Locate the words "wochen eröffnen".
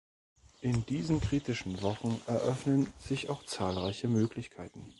1.83-2.91